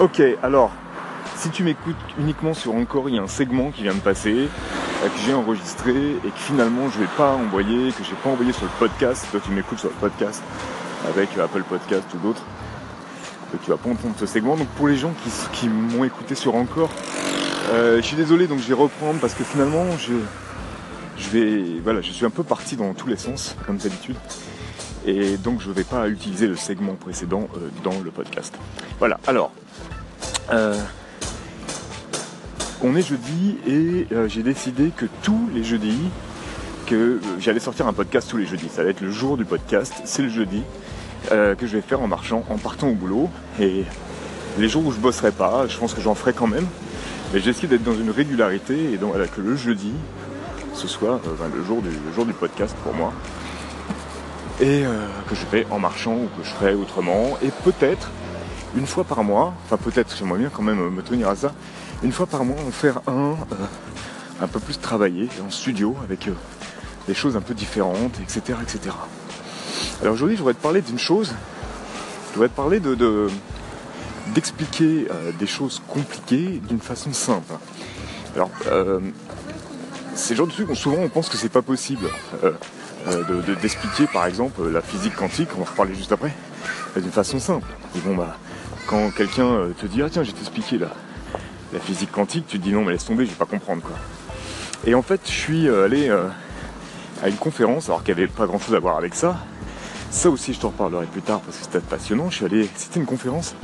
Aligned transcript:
Ok, 0.00 0.22
alors, 0.42 0.70
si 1.36 1.50
tu 1.50 1.62
m'écoutes 1.62 1.94
uniquement 2.18 2.54
sur 2.54 2.74
Encore, 2.74 3.10
il 3.10 3.16
y 3.16 3.18
a 3.18 3.22
un 3.22 3.28
segment 3.28 3.70
qui 3.70 3.82
vient 3.82 3.92
de 3.92 4.00
passer, 4.00 4.32
euh, 4.34 5.08
que 5.08 5.18
j'ai 5.26 5.34
enregistré 5.34 5.92
et 5.92 6.30
que 6.30 6.38
finalement 6.38 6.88
je 6.88 7.00
vais 7.00 7.08
pas 7.18 7.34
envoyer, 7.34 7.92
que 7.92 8.02
j'ai 8.02 8.14
pas 8.24 8.30
envoyé 8.30 8.54
sur 8.54 8.64
le 8.64 8.70
podcast. 8.78 9.26
Toi, 9.30 9.40
tu 9.44 9.50
m'écoutes 9.50 9.78
sur 9.78 9.90
le 9.90 9.94
podcast 9.96 10.42
avec 11.06 11.36
Apple 11.36 11.64
Podcast 11.64 12.06
ou 12.14 12.18
d'autres. 12.26 12.42
Donc, 13.52 13.60
tu 13.62 13.70
vas 13.70 13.76
pas 13.76 13.90
entendre 13.90 14.14
ce 14.18 14.24
segment. 14.24 14.56
Donc, 14.56 14.68
pour 14.68 14.88
les 14.88 14.96
gens 14.96 15.12
qui, 15.52 15.68
m'ont 15.68 16.02
écouté 16.02 16.34
sur 16.34 16.54
Encore, 16.54 16.88
euh, 17.70 17.96
je 17.98 18.00
suis 18.00 18.16
désolé, 18.16 18.46
donc 18.46 18.60
je 18.60 18.68
vais 18.68 18.80
reprendre 18.80 19.20
parce 19.20 19.34
que 19.34 19.44
finalement, 19.44 19.84
je, 19.98 20.14
je 21.18 21.28
vais, 21.28 21.80
voilà, 21.84 22.00
je 22.00 22.10
suis 22.10 22.24
un 22.24 22.30
peu 22.30 22.42
parti 22.42 22.74
dans 22.74 22.94
tous 22.94 23.06
les 23.06 23.18
sens, 23.18 23.54
comme 23.66 23.76
d'habitude. 23.76 24.16
Et 25.04 25.36
donc, 25.36 25.60
je 25.60 25.70
vais 25.70 25.84
pas 25.84 26.08
utiliser 26.08 26.46
le 26.46 26.56
segment 26.56 26.94
précédent 26.94 27.48
euh, 27.56 27.68
dans 27.84 28.00
le 28.02 28.10
podcast. 28.10 28.54
Voilà. 28.98 29.20
Alors. 29.26 29.52
On 32.82 32.96
est 32.96 33.02
jeudi 33.02 33.58
et 33.66 34.06
euh, 34.10 34.26
j'ai 34.26 34.42
décidé 34.42 34.90
que 34.96 35.04
tous 35.22 35.50
les 35.52 35.62
jeudis, 35.62 36.08
que 36.86 36.94
euh, 36.94 37.20
j'allais 37.38 37.60
sortir 37.60 37.86
un 37.86 37.92
podcast 37.92 38.30
tous 38.30 38.38
les 38.38 38.46
jeudis. 38.46 38.70
Ça 38.70 38.82
va 38.82 38.88
être 38.88 39.02
le 39.02 39.10
jour 39.10 39.36
du 39.36 39.44
podcast, 39.44 39.92
c'est 40.06 40.22
le 40.22 40.30
jeudi, 40.30 40.62
euh, 41.30 41.54
que 41.54 41.66
je 41.66 41.76
vais 41.76 41.82
faire 41.82 42.00
en 42.00 42.08
marchant, 42.08 42.42
en 42.48 42.56
partant 42.56 42.88
au 42.88 42.94
boulot. 42.94 43.28
Et 43.60 43.84
les 44.58 44.68
jours 44.70 44.86
où 44.86 44.92
je 44.92 44.98
bosserai 44.98 45.30
pas, 45.30 45.66
je 45.66 45.76
pense 45.76 45.92
que 45.92 46.00
j'en 46.00 46.14
ferai 46.14 46.32
quand 46.32 46.46
même. 46.46 46.66
Mais 47.34 47.40
j'essaie 47.40 47.66
d'être 47.66 47.84
dans 47.84 47.94
une 47.94 48.10
régularité 48.10 48.94
et 48.94 48.96
donc 48.96 49.10
voilà, 49.10 49.26
que 49.26 49.42
le 49.42 49.56
jeudi, 49.56 49.92
ce 50.72 50.88
soit 50.88 51.20
le, 51.54 51.64
jour 51.64 51.82
du, 51.82 51.90
jour 52.14 52.24
du 52.24 52.32
podcast 52.32 52.74
pour 52.82 52.94
moi. 52.94 53.12
Et 54.62 54.84
que 55.28 55.34
je 55.34 55.44
fais 55.46 55.66
en 55.70 55.78
marchant 55.78 56.14
ou 56.14 56.28
que 56.38 56.44
je 56.44 56.50
ferai 56.50 56.74
autrement. 56.74 57.38
Et 57.42 57.50
peut-être, 57.62 58.10
une 58.76 58.86
fois 58.86 59.04
par 59.04 59.24
mois, 59.24 59.54
enfin 59.64 59.76
peut-être, 59.76 60.14
j'aimerais 60.16 60.38
bien 60.38 60.50
quand 60.50 60.62
même 60.62 60.90
me 60.90 61.02
tenir 61.02 61.28
à 61.28 61.36
ça, 61.36 61.52
une 62.02 62.12
fois 62.12 62.26
par 62.26 62.44
mois 62.44 62.60
en 62.66 62.70
faire 62.70 63.00
un 63.06 63.32
euh, 63.52 63.66
un 64.40 64.46
peu 64.46 64.60
plus 64.60 64.78
travaillé 64.78 65.28
en 65.46 65.50
studio 65.50 65.96
avec 66.02 66.28
euh, 66.28 66.32
des 67.06 67.14
choses 67.14 67.36
un 67.36 67.40
peu 67.40 67.54
différentes, 67.54 68.18
etc. 68.20 68.58
etc. 68.62 68.94
Alors 70.00 70.14
aujourd'hui 70.14 70.36
je 70.36 70.40
voudrais 70.40 70.54
te 70.54 70.62
parler 70.62 70.82
d'une 70.82 70.98
chose, 70.98 71.34
je 72.28 72.34
voudrais 72.34 72.48
te 72.48 72.54
parler 72.54 72.80
de, 72.80 73.28
d'expliquer 74.34 75.08
euh, 75.10 75.32
des 75.38 75.46
choses 75.46 75.82
compliquées 75.88 76.60
d'une 76.68 76.80
façon 76.80 77.12
simple. 77.12 77.52
Alors 78.36 78.50
c'est 80.14 80.34
le 80.34 80.36
genre 80.36 80.46
de 80.46 80.52
truc 80.52 80.70
où 80.70 80.74
souvent 80.74 80.98
on 81.00 81.08
pense 81.08 81.28
que 81.28 81.36
c'est 81.36 81.48
pas 81.48 81.62
possible 81.62 82.06
de, 83.06 83.54
d'expliquer 83.54 84.06
par 84.06 84.26
exemple 84.26 84.68
la 84.68 84.80
physique 84.80 85.16
quantique, 85.16 85.48
on 85.54 85.58
va 85.58 85.62
en 85.62 85.70
reparler 85.70 85.94
juste 85.94 86.12
après, 86.12 86.32
d'une 86.96 87.10
façon 87.10 87.40
simple. 87.40 87.66
Et 87.96 87.98
bon 88.00 88.14
bah 88.14 88.36
quand 88.90 89.12
quelqu'un 89.12 89.68
te 89.78 89.86
dit 89.86 90.02
ah 90.02 90.10
tiens 90.10 90.24
je 90.24 90.32
vais 90.32 90.36
t'expliquer 90.36 90.76
là 90.76 90.88
la 91.72 91.78
physique 91.78 92.10
quantique, 92.10 92.48
tu 92.48 92.58
te 92.58 92.64
dis 92.64 92.72
non 92.72 92.84
mais 92.84 92.90
laisse 92.90 93.04
tomber, 93.04 93.24
je 93.24 93.30
vais 93.30 93.36
pas 93.36 93.44
comprendre 93.44 93.82
quoi. 93.82 93.96
Et 94.84 94.96
en 94.96 95.02
fait 95.02 95.20
je 95.24 95.30
suis 95.30 95.68
euh, 95.68 95.84
allé 95.84 96.08
euh, 96.08 96.26
à 97.22 97.28
une 97.28 97.36
conférence, 97.36 97.88
alors 97.88 98.02
qu'il 98.02 98.16
n'y 98.16 98.22
avait 98.22 98.32
pas 98.32 98.46
grand 98.46 98.58
chose 98.58 98.74
à 98.74 98.80
voir 98.80 98.96
avec 98.96 99.14
ça. 99.14 99.38
Ça 100.10 100.28
aussi 100.28 100.52
je 100.54 100.58
t'en 100.58 100.70
reparlerai 100.70 101.06
plus 101.06 101.22
tard 101.22 101.38
parce 101.40 101.58
que 101.58 101.64
c'était 101.64 101.78
passionnant. 101.78 102.30
Je 102.30 102.36
suis 102.36 102.44
allé, 102.44 102.68
c'était 102.74 102.98
une 102.98 103.06
conférence 103.06 103.54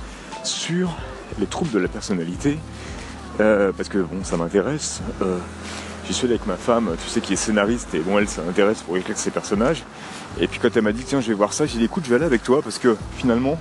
sur 0.44 0.96
les 1.40 1.46
troubles 1.46 1.72
de 1.72 1.80
la 1.80 1.88
personnalité. 1.88 2.60
Euh, 3.40 3.72
parce 3.76 3.88
que 3.88 3.98
bon 3.98 4.22
ça 4.22 4.36
m'intéresse. 4.36 5.02
J'y 6.06 6.14
suis 6.14 6.26
allé 6.26 6.34
avec 6.34 6.46
ma 6.46 6.56
femme, 6.56 6.94
tu 7.02 7.10
sais, 7.10 7.20
qui 7.20 7.32
est 7.32 7.36
scénariste, 7.36 7.92
et 7.94 7.98
bon, 7.98 8.20
elle, 8.20 8.28
ça 8.28 8.40
m'intéresse 8.42 8.80
pour 8.82 8.96
écrire 8.96 9.18
ses 9.18 9.32
personnages. 9.32 9.82
Et 10.38 10.46
puis 10.46 10.60
quand 10.60 10.68
elle 10.76 10.84
m'a 10.84 10.92
dit, 10.92 11.02
tiens, 11.02 11.20
je 11.20 11.26
vais 11.26 11.34
voir 11.34 11.52
ça, 11.52 11.66
j'ai 11.66 11.78
dit, 11.78 11.84
écoute, 11.86 12.04
je 12.04 12.10
vais 12.10 12.14
aller 12.14 12.24
avec 12.24 12.44
toi, 12.44 12.62
parce 12.62 12.78
que 12.78 12.96
finalement, 13.16 13.58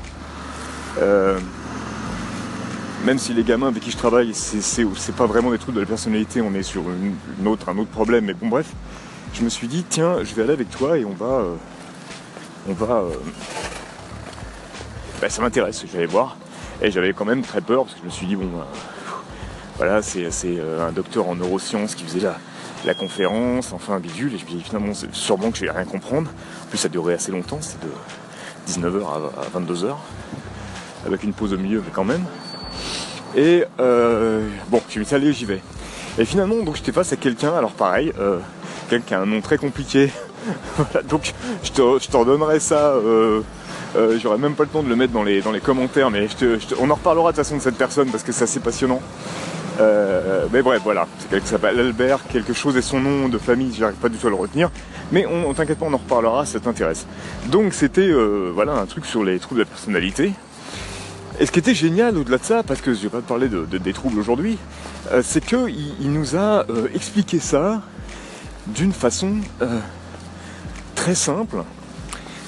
même 3.05 3.19
si 3.19 3.33
les 3.33 3.43
gamins 3.43 3.67
avec 3.67 3.83
qui 3.83 3.91
je 3.91 3.97
travaille, 3.97 4.33
c'est 4.33 5.15
pas 5.15 5.25
vraiment 5.25 5.51
des 5.51 5.57
trucs 5.57 5.75
de 5.75 5.81
la 5.81 5.85
personnalité, 5.85 6.41
on 6.41 6.53
est 6.53 6.63
sur 6.63 6.83
un 6.85 7.45
autre 7.47 7.91
problème, 7.91 8.25
mais 8.25 8.33
bon 8.33 8.47
bref, 8.47 8.67
je 9.35 9.43
me 9.43 9.49
suis 9.49 9.67
dit 9.67 9.83
tiens, 9.87 10.23
je 10.23 10.33
vais 10.33 10.43
aller 10.43 10.53
avec 10.53 10.69
toi 10.69 10.97
et 10.97 11.03
on 11.03 11.13
va, 11.13 11.25
euh, 11.25 11.55
on 12.69 12.73
va, 12.73 12.95
euh, 12.95 13.09
bah, 15.21 15.29
ça 15.29 15.41
m'intéresse, 15.41 15.83
je 15.85 15.97
vais 15.97 16.05
voir. 16.05 16.37
Et 16.81 16.89
j'avais 16.89 17.13
quand 17.13 17.25
même 17.25 17.41
très 17.41 17.61
peur 17.61 17.83
parce 17.83 17.95
que 17.95 18.01
je 18.01 18.05
me 18.05 18.11
suis 18.11 18.27
dit 18.27 18.35
bon, 18.37 18.47
bah, 18.47 18.67
voilà, 19.77 20.01
c'est 20.01 20.29
euh, 20.45 20.87
un 20.87 20.93
docteur 20.93 21.27
en 21.27 21.35
neurosciences 21.35 21.95
qui 21.95 22.05
faisait 22.05 22.25
la, 22.85 22.93
conférence, 22.93 23.73
enfin 23.73 23.99
bidule, 23.99 24.33
et 24.35 24.37
je 24.37 24.45
me 24.45 24.51
dis 24.51 24.61
finalement 24.61 24.93
sûrement 25.11 25.51
que 25.51 25.57
je 25.57 25.65
vais 25.65 25.71
rien 25.71 25.85
comprendre. 25.85 26.29
En 26.63 26.67
plus 26.69 26.77
ça 26.77 26.87
durait 26.87 27.15
assez 27.15 27.31
longtemps, 27.31 27.59
c'est 27.59 27.79
de 27.81 27.89
19h 28.71 29.03
à 29.05 29.59
22h, 29.59 29.95
avec 31.05 31.23
une 31.23 31.33
pause 31.33 31.53
au 31.53 31.57
milieu, 31.57 31.81
mais 31.85 31.91
quand 31.93 32.03
même. 32.03 32.23
Et 33.35 33.63
euh, 33.79 34.47
bon, 34.69 34.81
je 34.89 34.99
me 34.99 35.03
suis 35.03 35.15
allé, 35.15 35.33
j'y 35.33 35.45
vais. 35.45 35.61
Et 36.17 36.25
finalement, 36.25 36.55
donc 36.63 36.77
j'étais 36.77 36.91
face 36.91 37.11
à 37.11 37.17
quelqu'un, 37.17 37.53
alors 37.53 37.71
pareil, 37.71 38.13
euh, 38.19 38.39
quelqu'un 38.89 39.05
qui 39.05 39.13
a 39.13 39.21
un 39.21 39.25
nom 39.25 39.41
très 39.41 39.57
compliqué. 39.57 40.11
donc 41.09 41.33
je 41.63 41.71
te, 41.71 42.17
redonnerai 42.17 42.59
ça. 42.59 42.89
Euh, 42.89 43.41
euh, 43.95 44.17
J'aurais 44.21 44.37
même 44.37 44.55
pas 44.55 44.63
le 44.63 44.69
temps 44.69 44.83
de 44.83 44.89
le 44.89 44.95
mettre 44.95 45.13
dans 45.13 45.23
les, 45.23 45.41
dans 45.41 45.51
les 45.51 45.61
commentaires, 45.61 46.11
mais 46.11 46.27
on 46.79 46.89
en 46.89 46.95
reparlera 46.95 47.31
de 47.31 47.35
toute 47.35 47.45
façon 47.45 47.57
de 47.57 47.61
cette 47.61 47.77
personne 47.77 48.09
parce 48.09 48.23
que 48.23 48.31
c'est 48.31 48.43
assez 48.43 48.59
passionnant. 48.59 49.01
Euh, 49.79 50.45
mais 50.53 50.61
bref, 50.61 50.81
voilà, 50.83 51.07
c'est 51.19 51.29
quelqu'un 51.29 51.43
qui 51.43 51.51
s'appelle 51.51 51.79
Albert, 51.79 52.19
quelque 52.27 52.53
chose 52.53 52.77
et 52.77 52.81
son 52.81 53.01
nom 53.01 53.27
de 53.27 53.37
famille, 53.37 53.73
j'arrive 53.77 53.97
pas 53.97 54.07
du 54.07 54.17
tout 54.17 54.27
à 54.27 54.29
le 54.29 54.35
retenir. 54.35 54.69
Mais 55.11 55.25
on, 55.25 55.53
t'inquiète 55.53 55.79
pas, 55.79 55.85
on 55.85 55.93
en 55.93 55.97
reparlera, 55.97 56.45
ça 56.45 56.59
t'intéresse. 56.59 57.05
Donc 57.47 57.73
c'était 57.73 58.09
voilà 58.53 58.73
un 58.73 58.85
truc 58.85 59.05
sur 59.05 59.23
les 59.23 59.39
troubles 59.39 59.59
de 59.59 59.65
la 59.65 59.69
personnalité. 59.69 60.31
Et 61.39 61.45
ce 61.45 61.51
qui 61.51 61.59
était 61.59 61.73
génial 61.73 62.17
au-delà 62.17 62.37
de 62.37 62.43
ça, 62.43 62.63
parce 62.63 62.79
que 62.79 62.93
je 62.93 63.01
vais 63.01 63.09
pas 63.09 63.21
te 63.21 63.27
parler 63.27 63.49
de, 63.49 63.65
des 63.65 63.93
troubles 63.93 64.19
aujourd'hui, 64.19 64.57
euh, 65.11 65.21
c'est 65.23 65.43
qu'il 65.43 65.93
il 65.99 66.11
nous 66.11 66.35
a 66.35 66.65
euh, 66.69 66.87
expliqué 66.93 67.39
ça 67.39 67.81
d'une 68.67 68.93
façon 68.93 69.35
euh, 69.61 69.79
très 70.95 71.15
simple, 71.15 71.57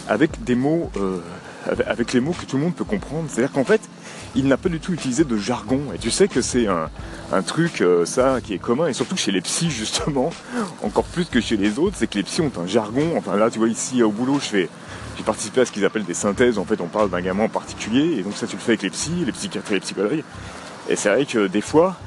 avec 0.08 0.42
des 0.44 0.56
mots, 0.56 0.90
avec 1.86 2.14
les 2.14 2.22
mots 2.22 2.31
que 2.31 2.46
tout 2.46 2.56
le 2.56 2.64
monde 2.64 2.75
peut 2.75 2.86
comprendre. 2.86 3.28
C'est-à-dire 3.30 3.52
qu'en 3.52 3.66
fait, 3.66 3.81
il 4.38 4.48
n'a 4.48 4.56
pas 4.56 4.70
du 4.70 4.80
tout 4.80 4.94
utilisé 4.94 5.25
de 5.25 5.36
jargon. 5.36 5.81
Et 5.94 5.98
tu 5.98 6.12
sais 6.12 6.28
que 6.28 6.42
c'est 6.42 6.68
un, 6.68 7.42
truc, 7.42 7.84
ça, 8.06 8.40
qui 8.42 8.53
est 8.53 8.59
commun, 8.59 8.88
et 8.88 8.94
surtout 8.94 9.18
chez 9.18 9.31
les 9.31 9.42
psys, 9.42 9.70
justement, 9.70 10.30
encore 10.84 11.03
plus 11.03 11.25
que 11.25 11.42
chez 11.42 11.58
les 11.58 11.80
autres, 11.80 11.98
c'est 12.00 12.08
que 12.08 12.18
les 12.18 12.24
psys 12.24 12.42
ont 12.42 12.52
un 12.62 12.68
jargon. 12.68 13.14
Enfin 13.18 13.36
là, 13.36 13.50
tu 13.50 13.59
vois, 13.59 13.68
ici 13.68 14.02
au 14.02 14.12
boulot, 14.12 14.40
je 14.40 14.48
fais 14.48 14.70
j'ai 15.18 15.24
participé 15.24 15.62
à 15.62 15.66
ce 15.66 15.72
qu'ils 15.72 15.84
appellent 15.84 16.06
des 16.06 16.14
synthèses. 16.14 16.59
En 16.59 16.66
fait, 16.66 16.80
on 16.80 16.88
parle 16.88 17.09
d'un 17.09 17.22
gamin 17.22 17.46
en 17.46 17.50
particulier, 17.50 18.20
et 18.20 18.22
donc 18.22 18.34
ça, 18.36 18.46
tu 18.46 18.56
le 18.56 18.62
fais 18.62 18.74
avec 18.74 18.84
les 18.84 18.92
psys, 18.92 19.25
les 19.25 19.31
psychiatres 19.31 19.72
et 19.72 19.75
les 19.75 19.81
psychologues. 19.81 20.24
Et 20.90 20.96
c'est 20.96 21.09
vrai 21.09 21.25
que 21.25 21.48
des 21.48 21.62
fois, 21.62 21.98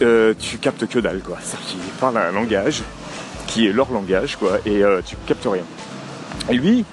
euh, 0.00 0.32
tu 0.38 0.58
captes 0.58 0.86
que 0.86 1.00
dalle, 1.00 1.20
quoi. 1.20 1.38
C'est-à-dire 1.42 1.66
qu'ils 1.66 1.92
parlent 2.00 2.18
un 2.18 2.32
langage 2.32 2.82
qui 3.46 3.66
est 3.66 3.72
leur 3.72 3.90
langage, 3.90 4.36
quoi, 4.36 4.58
et 4.64 4.84
euh, 4.84 5.00
tu 5.04 5.16
captes 5.26 5.46
rien. 5.46 5.64
Et 6.50 6.54
lui, 6.54 6.84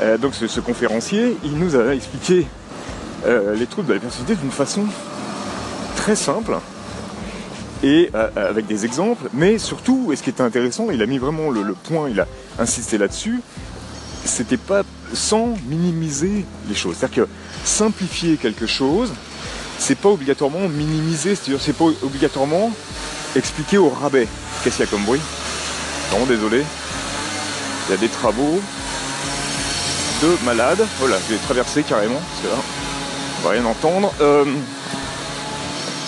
euh, 0.00 0.16
donc 0.16 0.34
ce, 0.34 0.60
conférencier, 0.60 1.36
il 1.44 1.58
nous 1.58 1.76
a 1.76 1.94
expliqué 1.94 2.46
les 3.26 3.66
troubles 3.66 3.88
de 3.88 3.94
la 3.94 4.00
personnalité 4.00 4.40
d'une 4.40 4.50
façon 4.50 4.84
très 5.96 6.16
simple 6.16 6.58
et 7.82 8.10
avec 8.36 8.66
des 8.66 8.84
exemples, 8.84 9.28
mais 9.32 9.58
surtout, 9.58 10.10
et 10.12 10.16
ce 10.16 10.22
qui 10.22 10.30
était 10.30 10.42
intéressant, 10.42 10.88
il 10.90 11.02
a 11.02 11.06
mis 11.06 11.18
vraiment 11.18 11.50
le 11.50 11.74
point, 11.74 12.08
il 12.08 12.20
a 12.20 12.26
insisté 12.58 12.98
là-dessus, 12.98 13.40
c'était 14.24 14.56
pas 14.56 14.82
sans 15.14 15.54
minimiser 15.66 16.44
les 16.68 16.74
choses. 16.74 16.96
C'est-à-dire 16.98 17.24
que 17.24 17.30
simplifier 17.64 18.36
quelque 18.36 18.66
chose, 18.66 19.12
c'est 19.78 19.96
pas 19.96 20.10
obligatoirement 20.10 20.68
minimiser, 20.68 21.34
c'est-à-dire 21.34 21.60
c'est 21.60 21.76
pas 21.76 21.86
obligatoirement 22.02 22.70
expliquer 23.34 23.78
au 23.78 23.88
rabais. 23.88 24.28
Qu'est-ce 24.62 24.76
qu'il 24.76 24.84
y 24.84 24.88
a 24.88 24.90
comme 24.90 25.04
bruit? 25.04 25.20
Non, 26.12 26.26
désolé. 26.26 26.62
Il 27.88 27.92
y 27.92 27.94
a 27.94 27.96
des 27.96 28.08
travaux 28.08 28.60
de 30.22 30.44
malades. 30.44 30.84
Voilà, 30.98 31.16
je 31.26 31.34
vais 31.34 31.40
traverser 31.40 31.82
carrément, 31.82 32.20
rien 33.48 33.64
entendre. 33.64 34.12
Euh, 34.20 34.44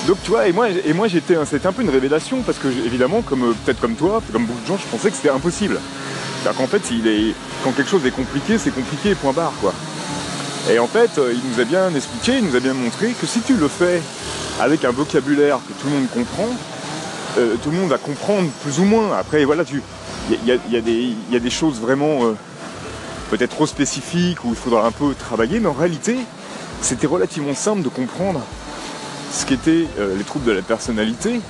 donc 0.07 0.19
tu 0.25 0.31
vois, 0.31 0.49
et 0.49 0.53
moi, 0.53 0.69
et 0.69 0.93
moi 0.93 1.09
j'étais, 1.09 1.37
c'était 1.47 1.67
un 1.67 1.73
peu 1.73 1.83
une 1.83 1.91
révélation 1.91 2.43
parce 2.43 2.59
que 2.59 2.69
évidemment, 2.69 3.23
comme 3.23 3.55
peut-être 3.65 3.81
comme 3.81 3.95
toi, 3.95 4.21
comme 4.33 4.47
beaucoup 4.47 4.61
de 4.61 4.67
gens, 4.67 4.77
je 4.77 4.87
pensais 4.91 5.11
que 5.11 5.17
c'était 5.17 5.31
impossible. 5.31 5.79
C'est-à-dire 6.43 6.61
qu'en 6.61 6.67
fait, 6.67 6.83
il 6.91 7.07
est, 7.07 7.35
quand 7.63 7.71
quelque 7.71 7.89
chose 7.89 8.05
est 8.05 8.11
compliqué, 8.11 8.59
c'est 8.59 8.75
compliqué, 8.75 9.15
point 9.15 9.33
barre, 9.33 9.53
quoi. 9.61 9.73
Et 10.71 10.79
en 10.79 10.89
fait, 10.89 11.19
euh, 11.19 11.33
il 11.33 11.51
nous 11.51 11.61
a 11.61 11.65
bien 11.65 11.95
expliqué, 11.95 12.39
il 12.39 12.45
nous 12.45 12.57
a 12.57 12.61
bien 12.61 12.75
montré 12.75 13.13
que 13.21 13.27
si 13.27 13.41
tu 13.41 13.55
le 13.55 13.69
fais 13.69 14.01
avec 14.61 14.85
un 14.85 14.91
vocabulaire 14.91 15.59
que 15.59 15.73
tout 15.81 15.89
le 15.89 15.95
monde 15.95 16.09
comprend, 16.13 16.49
euh, 17.39 17.55
tout 17.63 17.71
le 17.71 17.77
monde 17.77 17.91
va 17.91 17.99
comprendre 17.99 18.49
plus 18.63 18.79
ou 18.81 18.85
moins. 18.85 19.17
Après, 19.17 19.45
voilà, 19.45 19.65
tu, 19.65 19.83
il 20.31 20.39
y, 20.47 20.77
a, 20.77 21.41
des 21.41 21.51
choses 21.51 21.81
vraiment 21.81 22.25
euh, 22.25 22.37
peut-être 23.31 23.51
trop 23.51 23.67
spécifiques 23.67 24.45
où 24.45 24.51
il 24.51 24.57
faudra 24.57 24.87
un 24.87 24.93
peu 24.93 25.15
travailler, 25.15 25.59
mais 25.61 25.69
en 25.69 25.73
réalité, 25.73 26.17
c'était 26.83 27.07
relativement 27.07 27.55
simple 27.55 27.83
de 27.83 27.89
comprendre 27.89 28.41
ce 29.33 29.47
qu'étaient 29.47 29.87
les 29.99 30.25
troubles 30.25 30.45
de 30.45 30.53
la 30.53 30.63
personnalité 30.63 31.41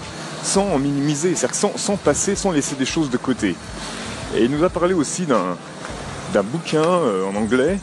sans 0.42 0.66
en 0.66 0.78
minimiser, 0.78 1.34
c'est-à-dire 1.34 1.56
sans, 1.56 1.76
sans 1.76 1.96
passer, 1.96 2.34
sans 2.34 2.50
laisser 2.50 2.74
des 2.74 2.84
choses 2.84 3.10
de 3.10 3.16
côté. 3.16 3.56
Et 4.34 4.44
il 4.44 4.50
nous 4.50 4.64
a 4.64 4.70
parlé 4.70 4.94
aussi 4.94 5.26
d'un 5.26 6.42
bouquin 6.42 6.82
euh, 6.82 7.24
en 7.26 7.36
anglais 7.36 7.78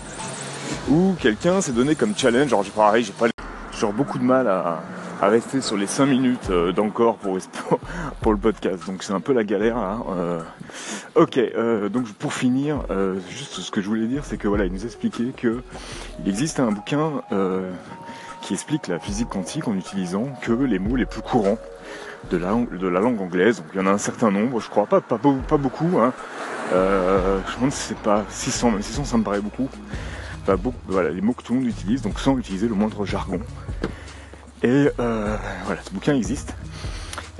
où 0.90 1.16
quelqu'un 1.20 1.62
s'est 1.62 1.72
donné 1.72 1.96
comme 1.96 2.16
challenge, 2.16 2.48
alors 2.48 2.66
pareil, 2.66 3.04
j'ai 3.04 3.12
pas, 3.12 3.28
j'aurais 3.80 3.94
beaucoup 3.94 4.20
de 4.20 4.24
mal 4.24 4.48
à, 4.48 4.82
rester 5.28 5.62
sur 5.62 5.76
les 5.76 5.88
5 5.88 6.06
minutes 6.06 6.50
euh, 6.50 6.72
d'encore 6.72 7.18
pour, 7.18 7.38
pour 8.22 8.32
le 8.32 8.38
podcast. 8.38 8.86
Donc 8.88 9.04
c'est 9.04 9.14
un 9.14 9.20
peu 9.20 9.34
la 9.34 9.44
galère 9.44 9.76
là. 9.76 10.00
Euh. 10.10 10.42
ok, 11.16 11.38
euh, 11.38 11.90
donc 11.90 12.08
pour 12.14 12.34
finir, 12.34 12.86
juste 13.30 13.60
ce 13.60 13.72
que 13.72 13.82
je 13.82 13.88
voulais 13.88 14.08
dire, 14.08 14.24
c'est 14.24 14.38
que 14.38 14.48
voilà, 14.48 14.66
il 14.66 14.72
nous 14.72 14.86
expliquait 14.86 15.34
que 15.36 15.62
il 16.24 16.30
existe 16.30 16.60
un 16.60 16.72
bouquin 16.72 17.22
qui 18.42 18.54
explique 18.54 18.88
la 18.88 19.00
physique 19.00 19.30
quantique 19.30 19.68
en 19.68 19.76
utilisant 19.76 20.28
que 20.42 20.54
les 20.54 20.80
mots 20.80 20.96
les 20.96 21.06
plus 21.06 21.22
courants 21.22 21.58
de 22.32 22.38
la, 22.38 22.54
de 22.54 22.88
la 22.88 23.00
langue 23.00 23.20
anglaise. 23.20 23.58
Donc, 23.58 23.68
il 23.74 23.80
y 23.80 23.82
en 23.82 23.88
a 23.88 23.92
un 23.92 23.98
certain 23.98 24.32
nombre, 24.32 24.60
je 24.60 24.70
crois 24.70 24.86
pas, 24.86 25.02
pas, 25.02 25.18
beaucoup. 25.18 26.00
Hein. 26.00 26.14
je 26.72 26.76
me 26.76 27.56
demande 27.56 27.72
si 27.72 27.90
c'est 27.90 27.98
pas 27.98 28.24
600, 28.30 28.72
même 28.72 28.82
600 28.82 29.04
ça 29.06 29.18
me 29.18 29.24
paraît 29.24 29.42
beaucoup. 29.42 29.68
beaucoup 30.48 30.78
voilà, 30.88 31.10
les 31.10 31.22
mots 31.22 31.34
que 31.34 31.44
tout 31.44 31.54
le 31.54 31.60
monde 31.60 31.70
utilise, 31.70 32.02
donc 32.02 32.20
sans 32.20 32.38
utiliser 32.38 32.68
le 32.68 32.76
moindre 32.76 33.06
jargon. 33.06 33.42
Et 34.62 34.90
euh, 35.00 35.38
voilà, 35.66 35.82
ce 35.82 35.92
bouquin 35.92 36.16
existe. 36.16 36.54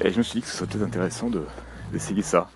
Et 0.02 0.12
je 0.12 0.18
me 0.18 0.24
suis 0.24 0.40
dit 0.40 0.42
que 0.42 0.48
ce 0.48 0.58
serait 0.58 0.68
peut-être 0.68 0.86
intéressant 0.86 1.30
d'essayer 1.92 2.22
ça. 2.22 2.50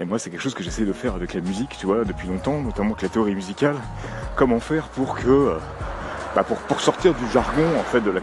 Et 0.00 0.04
moi, 0.04 0.18
c'est 0.18 0.30
quelque 0.30 0.40
chose 0.40 0.54
que 0.54 0.62
j'essaie 0.62 0.84
de 0.84 0.92
faire 0.92 1.14
avec 1.14 1.34
la 1.34 1.40
musique, 1.40 1.76
tu 1.78 1.86
vois, 1.86 2.04
depuis 2.04 2.28
longtemps, 2.28 2.62
notamment 2.62 2.90
avec 2.90 3.02
la 3.02 3.08
théorie 3.08 3.34
musicale. 3.34 3.76
Comment 4.36 4.60
faire 4.60 4.88
pour 4.88 5.16
que, 5.18 5.28
euh, 5.28 5.58
bah 6.34 6.44
pour, 6.44 6.56
pour, 6.58 6.80
sortir 6.80 7.14
du 7.14 7.28
jargon 7.32 7.66
en 7.78 7.82
fait 7.82 8.00
de 8.00 8.10
la, 8.10 8.20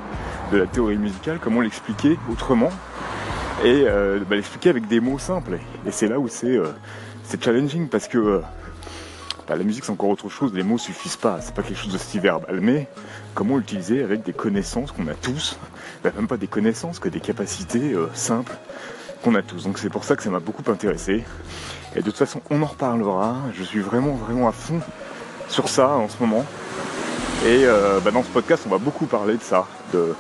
de 0.51 0.57
la 0.57 0.65
théorie 0.65 0.97
musicale, 0.97 1.37
comment 1.41 1.61
l'expliquer 1.61 2.17
autrement 2.31 2.71
et 3.63 3.85
euh, 3.87 4.19
bah, 4.27 4.35
l'expliquer 4.35 4.69
avec 4.69 4.87
des 4.87 4.99
mots 4.99 5.19
simples. 5.19 5.59
Et 5.85 5.91
c'est 5.91 6.07
là 6.07 6.19
où 6.19 6.27
c'est 6.27 7.43
challenging 7.43 7.89
parce 7.89 8.07
que 8.07 8.41
la 9.53 9.63
musique 9.63 9.85
c'est 9.85 9.91
encore 9.91 10.09
autre 10.09 10.29
chose, 10.29 10.51
les 10.53 10.63
mots 10.63 10.79
suffisent 10.79 11.17
pas, 11.17 11.39
c'est 11.41 11.53
pas 11.53 11.61
quelque 11.61 11.77
chose 11.77 11.93
de 11.93 12.19
verbal, 12.19 12.59
mais 12.61 12.87
comment 13.35 13.57
l'utiliser 13.57 14.01
avec 14.01 14.23
des 14.23 14.33
connaissances 14.33 14.91
qu'on 14.91 15.07
a 15.07 15.13
tous, 15.13 15.57
bah, 16.03 16.11
même 16.15 16.27
pas 16.27 16.37
des 16.37 16.47
connaissances, 16.47 16.97
que 16.97 17.09
des 17.09 17.19
capacités 17.19 17.93
euh, 17.93 18.09
simples 18.15 18.57
qu'on 19.23 19.35
a 19.35 19.43
tous. 19.43 19.63
Donc 19.63 19.77
c'est 19.77 19.89
pour 19.89 20.03
ça 20.03 20.15
que 20.15 20.23
ça 20.23 20.31
m'a 20.31 20.39
beaucoup 20.39 20.63
intéressé. 20.71 21.23
Et 21.95 21.99
de 21.99 22.03
toute 22.03 22.17
façon 22.17 22.41
on 22.49 22.63
en 22.63 22.65
reparlera, 22.65 23.37
je 23.53 23.63
suis 23.63 23.81
vraiment 23.81 24.15
vraiment 24.15 24.47
à 24.47 24.51
fond 24.51 24.81
sur 25.47 25.69
ça 25.69 25.89
en 25.89 26.09
ce 26.09 26.17
moment. 26.19 26.43
Et 27.45 27.65
euh, 27.65 27.99
bah, 27.99 28.09
dans 28.09 28.23
ce 28.23 28.29
podcast 28.29 28.63
on 28.65 28.69
va 28.69 28.79
beaucoup 28.79 29.05
parler 29.05 29.35
de 29.37 29.43
ça, 29.43 29.67
de, 29.93 30.15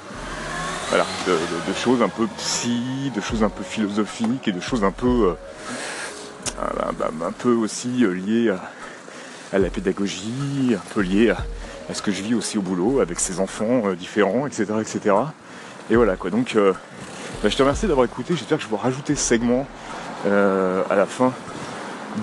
voilà, 0.89 1.05
de, 1.25 1.73
choses 1.73 2.03
un 2.03 2.09
peu 2.09 2.27
psy, 2.37 3.11
de 3.15 3.21
choses 3.21 3.43
un 3.43 3.49
peu 3.49 3.63
philosophiques 3.63 4.47
et 4.47 4.51
de 4.51 4.59
choses 4.59 4.83
un 4.83 4.91
peu, 4.91 5.35
euh, 6.61 7.25
un 7.25 7.31
peu 7.31 7.53
aussi 7.53 7.87
liées 7.87 8.51
à 8.51 8.61
à 9.55 9.59
la 9.59 9.69
pédagogie, 9.69 10.75
un 10.75 10.93
peu 10.93 11.01
lié 11.01 11.29
à, 11.29 11.93
ce 11.93 12.01
que 12.01 12.11
je 12.11 12.21
vis 12.21 12.33
aussi 12.33 12.57
au 12.57 12.61
boulot 12.61 12.99
avec 12.99 13.19
ces 13.19 13.39
enfants 13.39 13.83
euh, 13.85 13.95
différents, 13.95 14.45
etc., 14.47 14.65
etc. 14.81 15.15
Et 15.89 15.95
voilà 15.95 16.15
quoi. 16.17 16.29
Donc, 16.29 16.55
euh, 16.55 16.73
bah, 17.41 17.49
je 17.49 17.55
te 17.55 17.61
remercie 17.61 17.87
d'avoir 17.87 18.05
écouté. 18.05 18.35
J'espère 18.35 18.57
que 18.57 18.63
je 18.63 18.69
vais 18.69 18.75
rajouter 18.75 19.15
ce 19.15 19.21
segment 19.21 19.65
euh, 20.25 20.83
à 20.89 20.95
la 20.95 21.05
fin 21.05 21.31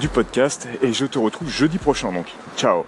du 0.01 0.09
podcast 0.09 0.69
et 0.83 0.93
je 0.93 1.07
te 1.07 1.19
retrouve 1.19 1.49
jeudi 1.49 1.79
prochain. 1.79 2.13
Donc, 2.13 2.27
ciao. 2.57 2.85